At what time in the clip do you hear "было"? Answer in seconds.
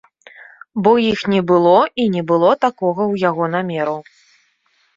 1.51-1.75, 2.33-2.51